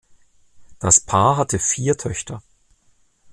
Das 0.79 0.99
Paar 0.99 1.37
hatte 1.37 1.59
vier 1.59 1.95
Töchter. 1.95 2.41